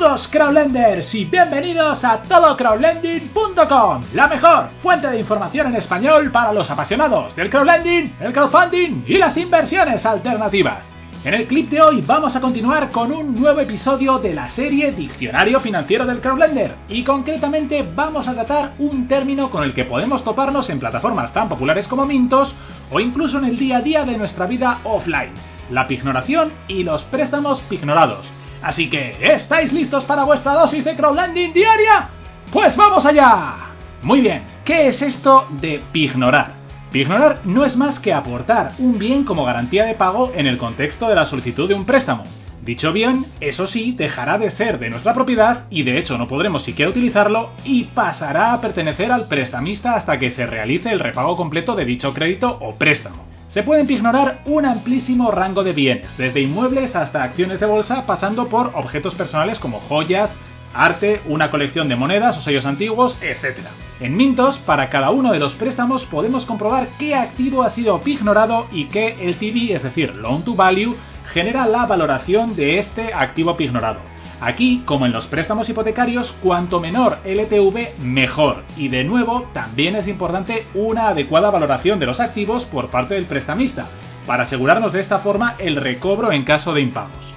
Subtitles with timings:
[0.00, 6.70] Saludos crowdlenders y bienvenidos a todocrowdlending.com, la mejor fuente de información en español para los
[6.70, 10.86] apasionados del crowdlending, el crowdfunding y las inversiones alternativas.
[11.22, 14.90] En el clip de hoy vamos a continuar con un nuevo episodio de la serie
[14.92, 20.24] Diccionario Financiero del Crowdlender y concretamente vamos a tratar un término con el que podemos
[20.24, 22.54] toparnos en plataformas tan populares como Mintos
[22.90, 25.34] o incluso en el día a día de nuestra vida offline,
[25.68, 28.39] la pignoración y los préstamos pignorados.
[28.62, 32.08] Así que, ¿estáis listos para vuestra dosis de crowdlending diaria?
[32.52, 33.54] Pues vamos allá.
[34.02, 36.52] Muy bien, ¿qué es esto de pignorar?
[36.92, 41.08] Pignorar no es más que aportar un bien como garantía de pago en el contexto
[41.08, 42.24] de la solicitud de un préstamo.
[42.62, 46.62] Dicho bien, eso sí, dejará de ser de nuestra propiedad y de hecho no podremos
[46.62, 51.74] siquiera utilizarlo y pasará a pertenecer al prestamista hasta que se realice el repago completo
[51.74, 53.29] de dicho crédito o préstamo.
[53.50, 58.46] Se pueden pignorar un amplísimo rango de bienes, desde inmuebles hasta acciones de bolsa, pasando
[58.46, 60.30] por objetos personales como joyas,
[60.72, 63.66] arte, una colección de monedas o sellos antiguos, etc.
[63.98, 68.68] En Mintos, para cada uno de los préstamos podemos comprobar qué activo ha sido pignorado
[68.70, 70.94] y qué LTV, es decir, Loan to Value,
[71.32, 74.09] genera la valoración de este activo pignorado.
[74.40, 78.62] Aquí, como en los préstamos hipotecarios, cuanto menor LTV, mejor.
[78.74, 83.26] Y de nuevo, también es importante una adecuada valoración de los activos por parte del
[83.26, 83.88] prestamista,
[84.26, 87.34] para asegurarnos de esta forma el recobro en caso de impagos.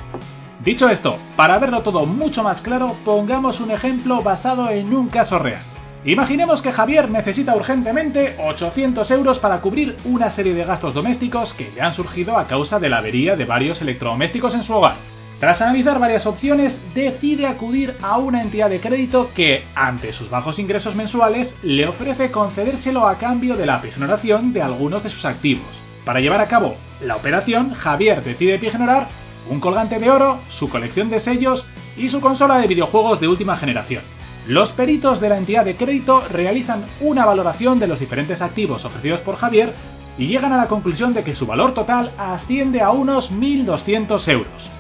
[0.63, 5.39] Dicho esto, para verlo todo mucho más claro, pongamos un ejemplo basado en un caso
[5.39, 5.63] real.
[6.05, 11.71] Imaginemos que Javier necesita urgentemente 800 euros para cubrir una serie de gastos domésticos que
[11.71, 14.95] le han surgido a causa de la avería de varios electrodomésticos en su hogar.
[15.44, 20.58] Tras analizar varias opciones, decide acudir a una entidad de crédito que, ante sus bajos
[20.58, 25.67] ingresos mensuales, le ofrece concedérselo a cambio de la pignoración de algunos de sus activos.
[26.05, 29.09] Para llevar a cabo la operación, Javier decide pignorar
[29.50, 31.66] un colgante de oro, su colección de sellos
[31.97, 34.03] y su consola de videojuegos de última generación.
[34.47, 39.19] Los peritos de la entidad de crédito realizan una valoración de los diferentes activos ofrecidos
[39.19, 39.73] por Javier
[40.17, 44.72] y llegan a la conclusión de que su valor total asciende a unos 1.200 euros.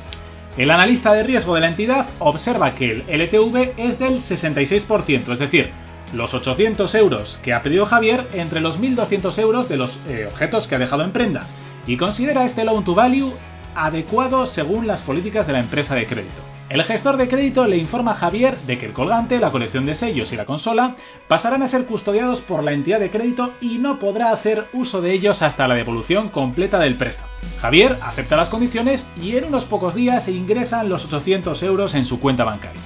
[0.55, 5.39] El analista de riesgo de la entidad observa que el LTV es del 66%, es
[5.39, 5.71] decir,
[6.13, 10.67] los 800 euros que ha pedido Javier entre los 1.200 euros de los eh, objetos
[10.67, 11.47] que ha dejado en prenda,
[11.87, 13.33] y considera este loan to value
[13.73, 16.52] adecuado según las políticas de la empresa de crédito.
[16.69, 19.93] El gestor de crédito le informa a Javier de que el colgante, la colección de
[19.93, 20.95] sellos y la consola
[21.27, 25.13] pasarán a ser custodiados por la entidad de crédito y no podrá hacer uso de
[25.13, 27.27] ellos hasta la devolución completa del préstamo.
[27.59, 32.19] Javier acepta las condiciones y en unos pocos días ingresan los 800 euros en su
[32.19, 32.81] cuenta bancaria.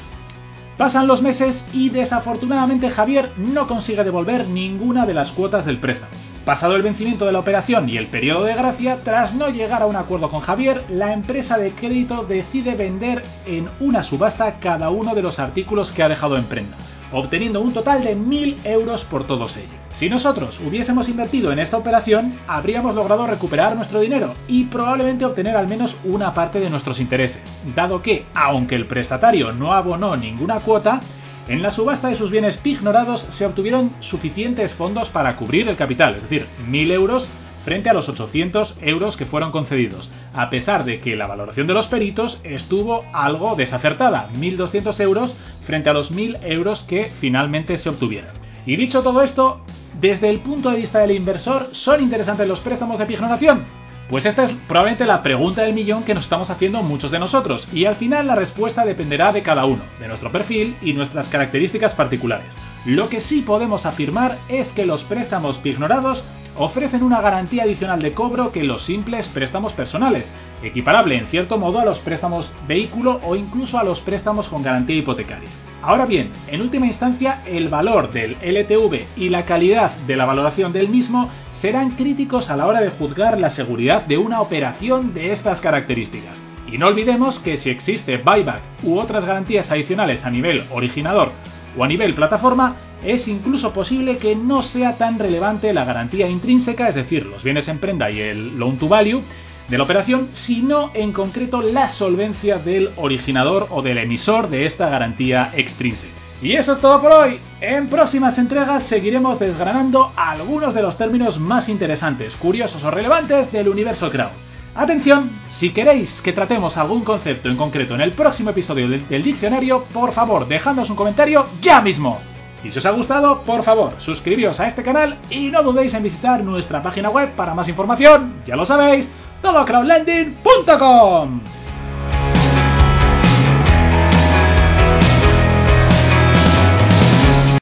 [0.78, 6.12] Pasan los meses y desafortunadamente Javier no consigue devolver ninguna de las cuotas del préstamo.
[6.48, 9.86] Pasado el vencimiento de la operación y el periodo de gracia, tras no llegar a
[9.86, 15.14] un acuerdo con Javier, la empresa de crédito decide vender en una subasta cada uno
[15.14, 16.78] de los artículos que ha dejado en prenda,
[17.12, 19.76] obteniendo un total de 1.000 euros por todos ellos.
[19.96, 25.58] Si nosotros hubiésemos invertido en esta operación, habríamos logrado recuperar nuestro dinero y probablemente obtener
[25.58, 27.42] al menos una parte de nuestros intereses,
[27.76, 31.02] dado que, aunque el prestatario no abonó ninguna cuota,
[31.48, 36.16] en la subasta de sus bienes pignorados se obtuvieron suficientes fondos para cubrir el capital,
[36.16, 37.30] es decir, 1.000 euros
[37.64, 41.74] frente a los 800 euros que fueron concedidos, a pesar de que la valoración de
[41.74, 47.90] los peritos estuvo algo desacertada, 1.200 euros frente a los 1.000 euros que finalmente se
[47.90, 48.32] obtuvieron.
[48.66, 49.62] Y dicho todo esto,
[50.00, 53.66] desde el punto de vista del inversor, ¿son interesantes los préstamos de pignoración?
[54.10, 57.68] Pues esta es probablemente la pregunta del millón que nos estamos haciendo muchos de nosotros,
[57.74, 61.94] y al final la respuesta dependerá de cada uno, de nuestro perfil y nuestras características
[61.94, 62.56] particulares.
[62.86, 66.24] Lo que sí podemos afirmar es que los préstamos pignorados
[66.56, 70.32] ofrecen una garantía adicional de cobro que los simples préstamos personales,
[70.64, 74.96] equiparable en cierto modo a los préstamos vehículo o incluso a los préstamos con garantía
[74.96, 75.50] hipotecaria.
[75.82, 80.72] Ahora bien, en última instancia, el valor del LTV y la calidad de la valoración
[80.72, 81.30] del mismo
[81.62, 86.38] serán críticos a la hora de juzgar la seguridad de una operación de estas características.
[86.72, 91.32] Y no olvidemos que si existe buyback u otras garantías adicionales a nivel originador
[91.78, 96.90] o a nivel plataforma, es incluso posible que no sea tan relevante la garantía intrínseca,
[96.90, 99.22] es decir, los bienes en prenda y el loan to value
[99.68, 104.90] de la operación, sino en concreto la solvencia del originador o del emisor de esta
[104.90, 106.17] garantía extrínseca.
[106.42, 107.40] Y eso es todo por hoy.
[107.62, 113.70] En próximas entregas seguiremos desgranando algunos de los términos más interesantes, curiosos o relevantes del
[113.70, 114.30] universo crowd.
[114.76, 119.86] Atención, si queréis que tratemos algún concepto en concreto en el próximo episodio del, diccionario,
[119.86, 122.20] por favor, dejadnos un comentario ya mismo.
[122.64, 126.04] Y si os ha gustado, por favor, suscribíos a este canal y no dudéis en
[126.04, 129.10] visitar nuestra página web para más información, ya lo sabéis,
[129.42, 131.42] todocrowdlending.com.